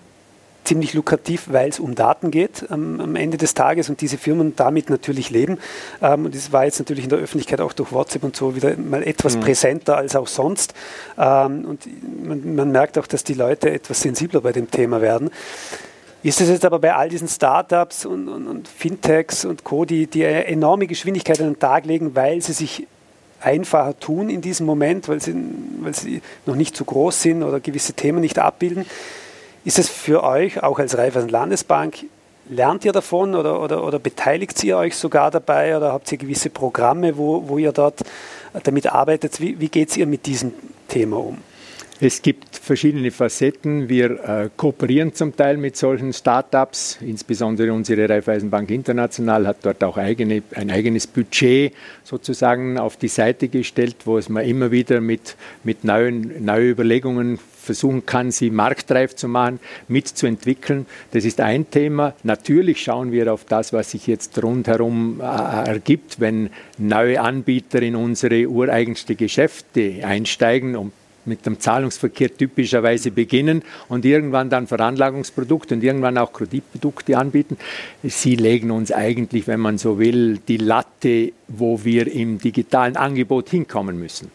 [0.67, 4.55] ziemlich lukrativ, weil es um Daten geht ähm, am Ende des Tages und diese Firmen
[4.57, 5.59] damit natürlich leben.
[6.03, 8.77] Ähm, und das war jetzt natürlich in der Öffentlichkeit auch durch WhatsApp und so wieder
[8.77, 9.41] mal etwas mhm.
[9.41, 10.75] präsenter als auch sonst.
[11.17, 11.81] Ähm, und
[12.25, 15.31] man, man, merkt auch, dass die Leute etwas sensibler bei dem Thema werden.
[16.23, 20.09] Ist es jetzt aber bei all diesen Startups und, und, und Fintechs und Co., die,
[20.09, 22.87] die eine enorme Geschwindigkeit an den Tag legen, weil sie sich
[23.41, 25.35] einfacher tun in diesem Moment, weil sie,
[25.81, 28.87] weil sie noch nicht zu groß sind oder gewisse Themen nicht abbilden.
[29.67, 32.05] Ist es für euch, auch als Raiffeisen Landesbank,
[32.49, 36.51] lernt ihr davon oder, oder, oder beteiligt ihr euch sogar dabei oder habt ihr gewisse
[36.51, 38.05] Programme, wo, wo ihr dort
[38.63, 39.41] damit arbeitet?
[39.41, 40.53] Wie, wie geht es ihr mit diesem
[40.87, 41.39] Thema um?
[41.99, 43.89] Es gibt verschiedene Facetten.
[43.89, 46.99] Wir äh, kooperieren zum Teil mit solchen Startups.
[47.01, 51.73] Insbesondere unsere Raiffeisenbank International hat dort auch eigene, ein eigenes Budget
[52.05, 57.41] sozusagen auf die Seite gestellt, wo es man immer wieder mit, mit neuen, neuen Überlegungen
[57.67, 60.87] versuchen kann, sie marktreif zu machen, mitzuentwickeln.
[61.11, 62.15] Das ist ein Thema.
[62.23, 67.97] Natürlich schauen wir auf das, was sich jetzt rundherum äh, ergibt, wenn neue Anbieter in
[67.97, 70.93] unsere ureigenste Geschäfte einsteigen, um
[71.27, 77.57] mit dem Zahlungsverkehr typischerweise beginnen und irgendwann dann Veranlagungsprodukte und irgendwann auch Kreditprodukte anbieten.
[78.03, 83.51] Sie legen uns eigentlich, wenn man so will, die Latte, wo wir im digitalen Angebot
[83.51, 84.31] hinkommen müssen.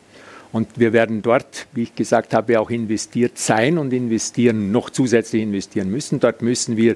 [0.52, 5.42] Und wir werden dort, wie ich gesagt habe, auch investiert sein und investieren, noch zusätzlich
[5.42, 6.20] investieren müssen.
[6.20, 6.96] Dort müssen wir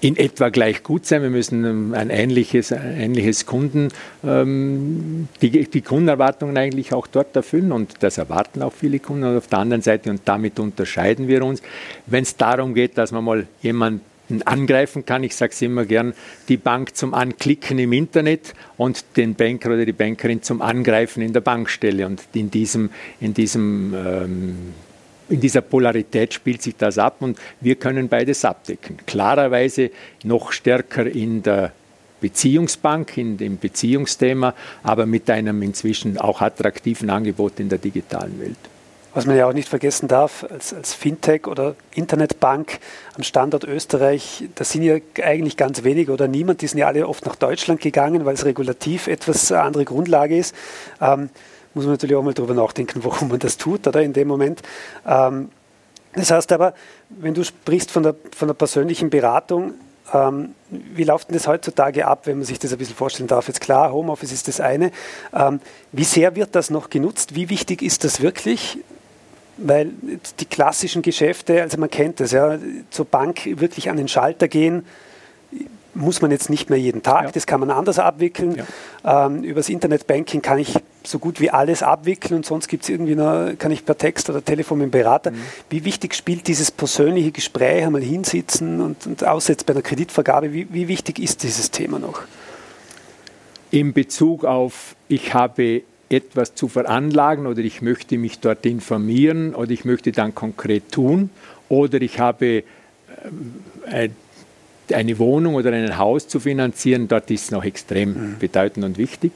[0.00, 1.22] in etwa gleich gut sein.
[1.22, 3.88] Wir müssen ähm, ein ähnliches, ein ähnliches Kunden,
[4.24, 9.24] ähm, die, die Kundenerwartungen eigentlich auch dort erfüllen und das erwarten auch viele Kunden.
[9.24, 11.62] Und auf der anderen Seite, und damit unterscheiden wir uns,
[12.06, 15.24] wenn es darum geht, dass man mal jemand Kunden angreifen kann.
[15.24, 16.14] Ich sage es immer gern,
[16.48, 21.32] die Bank zum Anklicken im Internet und den Banker oder die Bankerin zum Angreifen in
[21.32, 22.06] der Bankstelle.
[22.06, 24.56] Und in diesem, in diesem ähm,
[25.28, 28.96] in dieser Polarität spielt sich das ab und wir können beides abdecken.
[29.06, 29.90] Klarerweise
[30.24, 31.72] noch stärker in der
[32.20, 38.58] Beziehungsbank, in dem Beziehungsthema, aber mit einem inzwischen auch attraktiven Angebot in der digitalen Welt.
[39.18, 42.78] Was man ja auch nicht vergessen darf, als, als, Fintech oder Internetbank
[43.16, 47.08] am Standort Österreich, da sind ja eigentlich ganz wenige oder niemand, die sind ja alle
[47.08, 50.54] oft nach Deutschland gegangen, weil es regulativ etwas andere Grundlage ist.
[51.00, 51.30] Ähm,
[51.74, 54.62] muss man natürlich auch mal darüber nachdenken, warum man das tut, oder in dem Moment.
[55.04, 55.48] Ähm,
[56.14, 56.74] das heißt aber,
[57.08, 59.74] wenn du sprichst von der, von der persönlichen Beratung,
[60.14, 63.48] ähm, wie läuft denn das heutzutage ab, wenn man sich das ein bisschen vorstellen darf?
[63.48, 64.92] Jetzt klar, Homeoffice ist das eine.
[65.34, 65.58] Ähm,
[65.90, 67.34] wie sehr wird das noch genutzt?
[67.34, 68.78] Wie wichtig ist das wirklich?
[69.58, 69.90] Weil
[70.38, 72.58] die klassischen Geschäfte, also man kennt das, ja,
[72.90, 74.84] zur Bank wirklich an den Schalter gehen,
[75.94, 77.30] muss man jetzt nicht mehr jeden Tag, ja.
[77.32, 78.62] das kann man anders abwickeln.
[79.04, 79.26] Ja.
[79.26, 83.16] Ähm, übers Internetbanking kann ich so gut wie alles abwickeln und sonst gibt es irgendwie
[83.16, 85.30] noch, kann ich per Text oder Telefon mit dem Berater.
[85.30, 85.40] Mhm.
[85.70, 90.52] Wie wichtig spielt dieses persönliche Gespräch, einmal hinsitzen und, und außer jetzt bei einer Kreditvergabe,
[90.52, 92.22] wie, wie wichtig ist dieses Thema noch?
[93.70, 99.70] In Bezug auf, ich habe etwas zu veranlagen oder ich möchte mich dort informieren oder
[99.70, 101.30] ich möchte dann konkret tun
[101.68, 102.64] oder ich habe
[103.90, 104.08] äh,
[104.92, 108.38] eine Wohnung oder ein Haus zu finanzieren, dort ist es noch extrem mhm.
[108.38, 109.32] bedeutend und wichtig.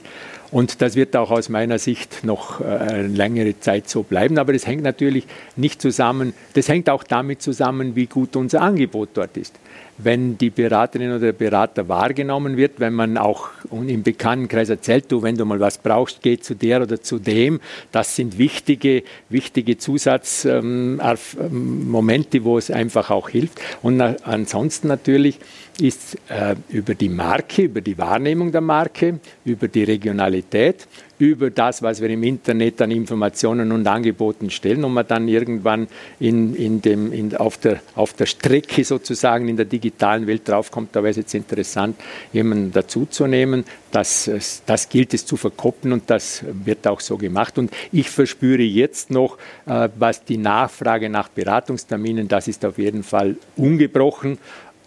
[0.53, 4.39] Und das wird auch aus meiner Sicht noch äh, eine längere Zeit so bleiben.
[4.39, 9.11] Aber das hängt natürlich nicht zusammen, das hängt auch damit zusammen, wie gut unser Angebot
[9.15, 9.55] dort ist
[9.99, 15.23] wenn die Beraterin oder der Berater wahrgenommen wird, wenn man auch im Bekanntenkreis erzählt, du,
[15.23, 17.61] wenn du mal was brauchst, geh zu der oder zu dem.
[17.93, 23.61] Das sind wichtige, wichtige Zusatzmomente, ähm, wo es einfach auch hilft.
[23.83, 25.39] Und ansonsten natürlich
[25.83, 30.87] ist äh, über die Marke, über die Wahrnehmung der Marke, über die Regionalität,
[31.19, 35.89] über das, was wir im Internet an Informationen und Angeboten stellen und man dann irgendwann
[36.21, 40.95] in, in dem, in, auf, der, auf der Strecke sozusagen in der digitalen Welt draufkommt,
[40.95, 41.97] da wäre es jetzt interessant,
[42.33, 43.65] jemanden dazuzunehmen.
[43.91, 44.31] Das,
[44.67, 47.59] das gilt es zu verkoppeln und das wird auch so gemacht.
[47.59, 53.03] Und ich verspüre jetzt noch, äh, was die Nachfrage nach Beratungsterminen, das ist auf jeden
[53.03, 54.39] Fall ungebrochen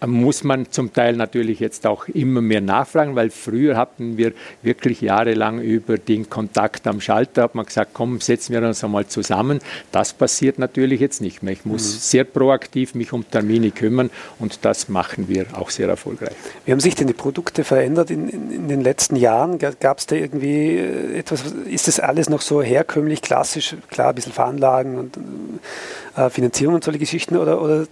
[0.04, 4.32] muss man zum Teil natürlich jetzt auch immer mehr nachfragen, weil früher hatten wir
[4.62, 9.06] wirklich jahrelang über den Kontakt am Schalter, hat man gesagt, komm, setzen wir uns einmal
[9.06, 9.60] zusammen.
[9.92, 11.54] Das passiert natürlich jetzt nicht mehr.
[11.54, 11.98] Ich muss mhm.
[11.98, 16.34] sehr proaktiv mich um Termine kümmern und das machen wir auch sehr erfolgreich.
[16.66, 19.58] Wie haben sich denn die Produkte verändert in, in, in den letzten Jahren?
[19.58, 24.14] Gab es da irgendwie äh, etwas, ist das alles noch so herkömmlich, klassisch, klar, ein
[24.14, 25.18] bisschen Veranlagen und
[26.16, 27.86] äh, Finanzierung und solche Geschichten oder, oder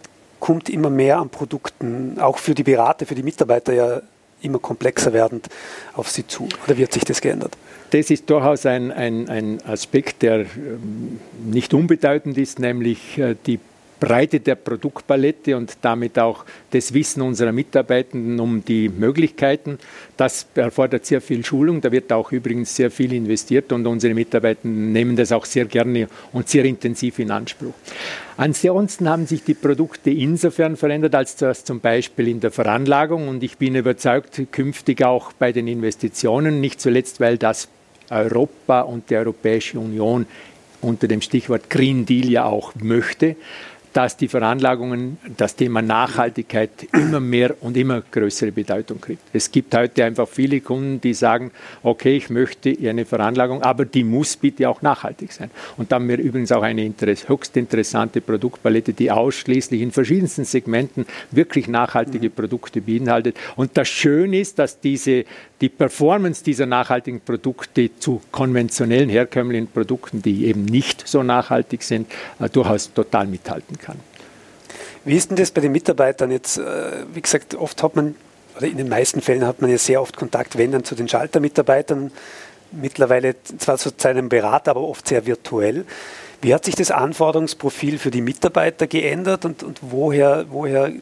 [0.44, 4.02] kommt immer mehr an Produkten, auch für die Berater, für die Mitarbeiter ja
[4.42, 5.48] immer komplexer werdend
[5.94, 6.50] auf sie zu?
[6.66, 7.56] Oder wird sich das geändert?
[7.92, 13.58] Das ist durchaus ein, ein, ein Aspekt, der ähm, nicht unbedeutend ist, nämlich äh, die
[14.04, 19.78] Breite der Produktpalette und damit auch das Wissen unserer Mitarbeitenden um die Möglichkeiten.
[20.18, 21.80] Das erfordert sehr viel Schulung.
[21.80, 26.08] Da wird auch übrigens sehr viel investiert und unsere Mitarbeitenden nehmen das auch sehr gerne
[26.34, 27.72] und sehr intensiv in Anspruch.
[28.36, 33.42] Ansonsten haben sich die Produkte insofern verändert, als das zum Beispiel in der Veranlagung und
[33.42, 37.68] ich bin überzeugt, künftig auch bei den Investitionen, nicht zuletzt, weil das
[38.10, 40.26] Europa und die Europäische Union
[40.82, 43.36] unter dem Stichwort Green Deal ja auch möchte,
[43.94, 49.22] dass die Veranlagungen, das Thema Nachhaltigkeit immer mehr und immer größere Bedeutung kriegt.
[49.32, 51.52] Es gibt heute einfach viele Kunden, die sagen,
[51.84, 55.48] okay, ich möchte eine Veranlagung, aber die muss bitte auch nachhaltig sein.
[55.76, 56.92] Und da haben wir übrigens auch eine
[57.26, 63.36] höchst interessante Produktpalette, die ausschließlich in verschiedensten Segmenten wirklich nachhaltige Produkte beinhaltet.
[63.54, 65.24] Und das Schöne ist, dass diese
[65.60, 72.10] die Performance dieser nachhaltigen Produkte zu konventionellen, herkömmlichen Produkten, die eben nicht so nachhaltig sind,
[72.40, 73.98] äh, durchaus total mithalten kann.
[75.04, 76.58] Wie ist denn das bei den Mitarbeitern jetzt?
[76.58, 78.14] Äh, wie gesagt, oft hat man,
[78.56, 81.08] oder in den meisten Fällen hat man ja sehr oft Kontakt, wenn dann zu den
[81.08, 82.10] Schaltermitarbeitern,
[82.72, 85.84] mittlerweile zwar zu seinem Berater, aber oft sehr virtuell.
[86.42, 90.92] Wie hat sich das Anforderungsprofil für die Mitarbeiter geändert und, und woher, woher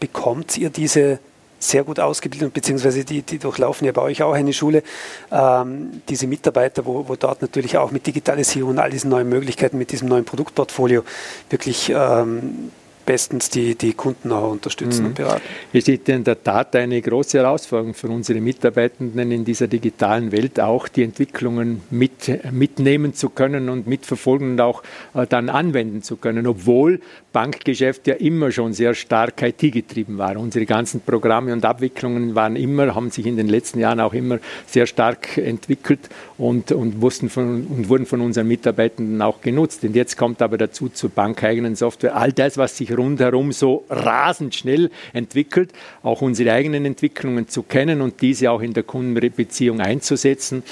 [0.00, 1.18] bekommt ihr diese
[1.62, 4.82] sehr gut ausgebildet, beziehungsweise die, die durchlaufen ja bei euch auch eine Schule,
[5.30, 9.78] ähm, diese Mitarbeiter, wo, wo dort natürlich auch mit Digitalisierung und all diesen neuen Möglichkeiten,
[9.78, 11.04] mit diesem neuen Produktportfolio
[11.50, 12.70] wirklich ähm,
[13.04, 15.08] bestens die, die Kunden auch unterstützen mhm.
[15.08, 15.42] und beraten.
[15.72, 20.60] Es ist in der Tat eine große Herausforderung für unsere Mitarbeitenden in dieser digitalen Welt,
[20.60, 24.82] auch die Entwicklungen mit, mitnehmen zu können und mitverfolgen und auch
[25.14, 27.00] äh, dann anwenden zu können, obwohl
[27.32, 30.36] Bankgeschäft ja immer schon sehr stark IT-getrieben war.
[30.36, 34.38] Unsere ganzen Programme und Abwicklungen waren immer, haben sich in den letzten Jahren auch immer
[34.66, 39.82] sehr stark entwickelt und, und, wussten von, und wurden von unseren Mitarbeitenden auch genutzt.
[39.84, 44.54] Und jetzt kommt aber dazu zur bankeigenen Software all das, was sich rundherum so rasend
[44.54, 50.62] schnell entwickelt, auch unsere eigenen Entwicklungen zu kennen und diese auch in der Kundenbeziehung einzusetzen.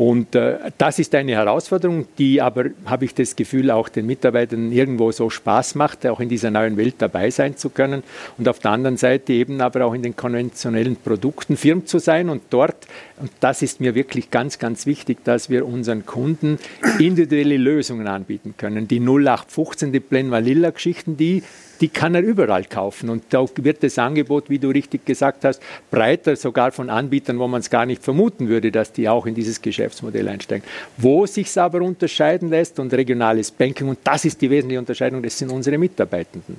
[0.00, 4.72] Und äh, das ist eine Herausforderung, die aber, habe ich das Gefühl, auch den Mitarbeitern
[4.72, 8.02] irgendwo so Spaß macht, auch in dieser neuen Welt dabei sein zu können.
[8.38, 12.30] Und auf der anderen Seite eben aber auch in den konventionellen Produkten firm zu sein
[12.30, 12.86] und dort,
[13.18, 16.58] und das ist mir wirklich ganz, ganz wichtig, dass wir unseren Kunden
[16.98, 18.88] individuelle Lösungen anbieten können.
[18.88, 21.42] Die 0815, die Plain Vanilla Geschichten, die
[21.80, 23.08] die kann er überall kaufen.
[23.08, 27.48] Und da wird das Angebot, wie du richtig gesagt hast, breiter, sogar von Anbietern, wo
[27.48, 30.66] man es gar nicht vermuten würde, dass die auch in dieses Geschäftsmodell einsteigen.
[30.96, 35.22] Wo sich es aber unterscheiden lässt und regionales Banking, und das ist die wesentliche Unterscheidung,
[35.22, 36.56] das sind unsere Mitarbeitenden.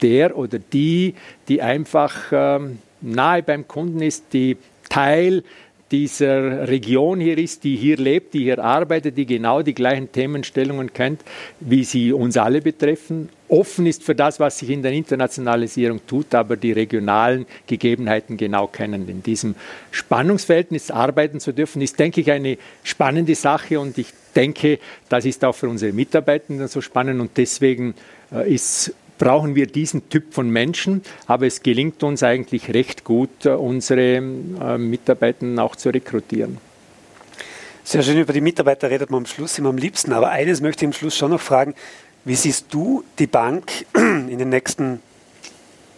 [0.00, 1.14] Der oder die,
[1.48, 4.56] die einfach ähm, nahe beim Kunden ist, die
[4.88, 5.44] Teil
[5.90, 10.92] dieser Region hier ist, die hier lebt, die hier arbeitet, die genau die gleichen Themenstellungen
[10.92, 11.22] kennt,
[11.60, 16.34] wie sie uns alle betreffen, offen ist für das, was sich in der Internationalisierung tut,
[16.34, 19.08] aber die regionalen Gegebenheiten genau kennen.
[19.08, 19.54] In diesem
[19.90, 23.78] Spannungsverhältnis arbeiten zu dürfen, ist, denke ich, eine spannende Sache.
[23.78, 27.20] Und ich denke, das ist auch für unsere Mitarbeitenden so spannend.
[27.20, 27.94] Und deswegen
[28.32, 33.46] äh, ist brauchen wir diesen Typ von Menschen, aber es gelingt uns eigentlich recht gut,
[33.46, 36.58] unsere äh, Mitarbeiter auch zu rekrutieren.
[37.84, 40.84] Sehr schön, über die Mitarbeiter redet man am Schluss immer am liebsten, aber eines möchte
[40.84, 41.74] ich am Schluss schon noch fragen.
[42.24, 45.00] Wie siehst du die Bank in den nächsten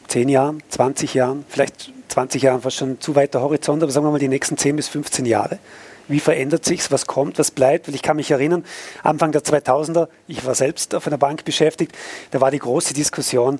[0.08, 4.10] 10 Jahren, 20 Jahren, vielleicht 20 Jahren fast schon zu weiter Horizont, aber sagen wir
[4.10, 5.58] mal die nächsten 10 bis 15 Jahre?
[6.08, 7.38] Wie verändert sich Was kommt?
[7.38, 7.88] Was bleibt?
[7.88, 8.64] Weil ich kann mich erinnern,
[9.02, 11.92] Anfang der 2000er, ich war selbst auf einer Bank beschäftigt,
[12.30, 13.58] da war die große Diskussion,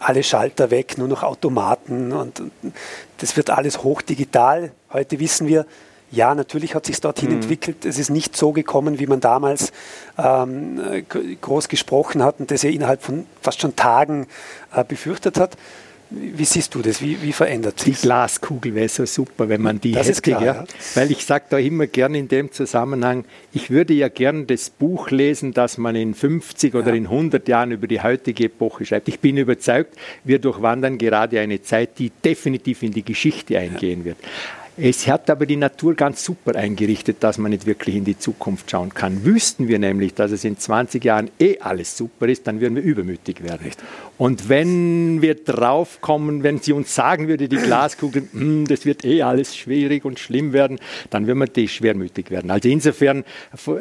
[0.00, 2.42] alle Schalter weg, nur noch Automaten und
[3.18, 4.72] das wird alles hochdigital.
[4.92, 5.66] Heute wissen wir,
[6.10, 7.36] ja, natürlich hat sich dorthin mhm.
[7.36, 7.84] entwickelt.
[7.84, 9.72] Es ist nicht so gekommen, wie man damals
[10.16, 10.80] ähm,
[11.40, 14.26] groß gesprochen hat und das ja innerhalb von fast schon Tagen
[14.74, 15.56] äh, befürchtet hat.
[16.10, 17.02] Wie siehst du das?
[17.02, 20.22] Wie, wie verändert sich Die Glaskugel wäre so super, wenn man die das hätte.
[20.22, 20.64] Klar, ja.
[20.94, 25.10] Weil ich sage da immer gerne in dem Zusammenhang, ich würde ja gern das Buch
[25.10, 26.94] lesen, das man in 50 oder ja.
[26.94, 29.08] in 100 Jahren über die heutige Epoche schreibt.
[29.08, 34.04] Ich bin überzeugt, wir durchwandern gerade eine Zeit, die definitiv in die Geschichte eingehen ja.
[34.06, 34.18] wird.
[34.80, 38.70] Es hat aber die Natur ganz super eingerichtet, dass man nicht wirklich in die Zukunft
[38.70, 39.24] schauen kann.
[39.24, 42.84] Wüssten wir nämlich, dass es in 20 Jahren eh alles super ist, dann würden wir
[42.84, 43.72] übermütig werden.
[44.18, 49.22] Und wenn wir draufkommen, wenn sie uns sagen würde, die Glaskugel, hm, das wird eh
[49.22, 50.78] alles schwierig und schlimm werden,
[51.10, 52.52] dann würden wir die schwermütig werden.
[52.52, 53.24] Also insofern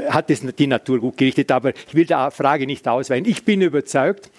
[0.10, 3.26] hat es die Natur gut gerichtet, aber ich will die Frage nicht ausweichen.
[3.26, 4.32] Ich bin überzeugt,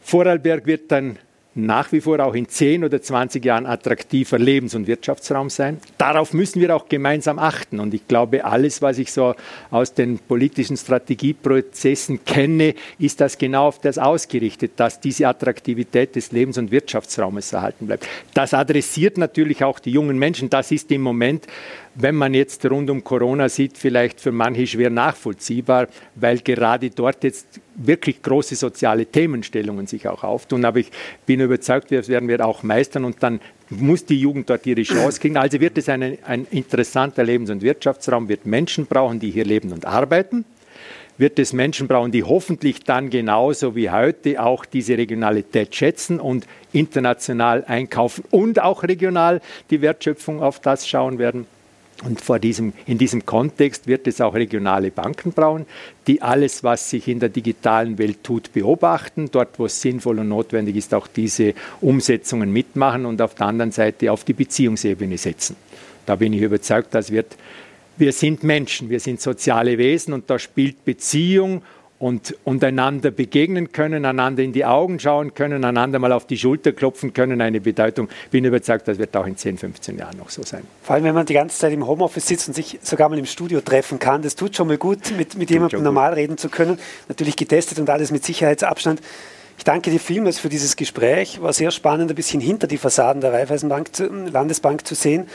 [0.00, 1.18] Vorarlberg wird dann
[1.54, 5.78] nach wie vor auch in 10 oder 20 Jahren attraktiver Lebens- und Wirtschaftsraum sein.
[5.98, 7.80] Darauf müssen wir auch gemeinsam achten.
[7.80, 9.34] Und ich glaube, alles, was ich so
[9.70, 16.30] aus den politischen Strategieprozessen kenne, ist das genau auf das ausgerichtet, dass diese Attraktivität des
[16.30, 18.06] Lebens- und Wirtschaftsraumes erhalten bleibt.
[18.32, 20.50] Das adressiert natürlich auch die jungen Menschen.
[20.50, 21.46] Das ist im Moment
[21.94, 27.24] wenn man jetzt rund um Corona sieht, vielleicht für manche schwer nachvollziehbar, weil gerade dort
[27.24, 30.64] jetzt wirklich große soziale Themenstellungen sich auch auftun.
[30.64, 30.90] Aber ich
[31.26, 35.20] bin überzeugt, das werden wir auch meistern und dann muss die Jugend dort ihre Chance
[35.20, 35.36] kriegen.
[35.36, 39.72] Also wird es eine, ein interessanter Lebens- und Wirtschaftsraum, wird Menschen brauchen, die hier leben
[39.72, 40.44] und arbeiten
[41.20, 46.46] wird es Menschen brauchen, die hoffentlich dann genauso wie heute auch diese Regionalität schätzen und
[46.72, 51.46] international einkaufen und auch regional die Wertschöpfung auf das schauen werden.
[52.02, 55.66] Und vor diesem, in diesem Kontext wird es auch regionale Banken brauchen,
[56.06, 60.28] die alles, was sich in der digitalen Welt tut, beobachten, dort, wo es sinnvoll und
[60.28, 65.56] notwendig ist, auch diese Umsetzungen mitmachen und auf der anderen Seite auf die Beziehungsebene setzen.
[66.06, 67.36] Da bin ich überzeugt, dass wird,
[67.98, 71.62] wir sind Menschen, wir sind soziale Wesen und da spielt Beziehung
[72.00, 76.38] und, und einander begegnen können, einander in die Augen schauen können, einander mal auf die
[76.38, 78.08] Schulter klopfen können, eine Bedeutung.
[78.30, 80.62] Bin überzeugt, das wird auch in 10, 15 Jahren noch so sein.
[80.82, 83.26] Vor allem, wenn man die ganze Zeit im Homeoffice sitzt und sich sogar mal im
[83.26, 86.78] Studio treffen kann, das tut schon mal gut, mit, mit jemandem normal reden zu können.
[87.08, 89.02] Natürlich getestet und alles mit Sicherheitsabstand.
[89.58, 91.42] Ich danke dir vielmals für dieses Gespräch.
[91.42, 93.90] War sehr spannend, ein bisschen hinter die Fassaden der Raiffeisenbank,
[94.32, 95.28] Landesbank zu sehen.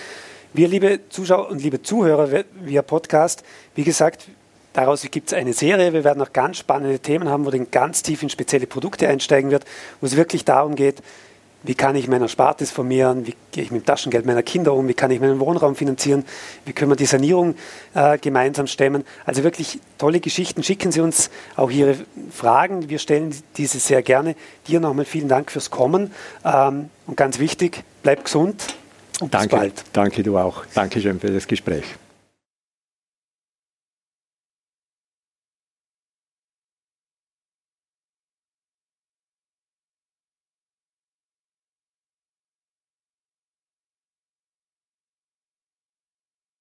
[0.51, 3.43] Wir, liebe Zuschauer und liebe Zuhörer via Podcast,
[3.75, 4.29] wie gesagt,
[4.75, 5.93] Daraus gibt es eine Serie.
[5.93, 9.49] Wir werden auch ganz spannende Themen haben, wo dann ganz tief in spezielle Produkte einsteigen
[9.49, 9.63] wird,
[10.01, 11.01] wo es wirklich darum geht,
[11.63, 14.89] wie kann ich mein Erspartes formieren, wie gehe ich mit dem Taschengeld meiner Kinder um,
[14.89, 16.25] wie kann ich meinen Wohnraum finanzieren,
[16.65, 17.55] wie können wir die Sanierung
[17.93, 19.05] äh, gemeinsam stemmen.
[19.25, 20.61] Also wirklich tolle Geschichten.
[20.61, 21.95] Schicken Sie uns auch Ihre
[22.29, 22.89] Fragen.
[22.89, 24.35] Wir stellen diese sehr gerne.
[24.67, 26.11] Dir nochmal vielen Dank fürs Kommen.
[26.43, 28.61] Ähm, und ganz wichtig, bleib gesund
[29.21, 29.83] und Danke, bis bald.
[29.93, 30.65] Danke, du auch.
[30.73, 31.85] Dankeschön für das Gespräch.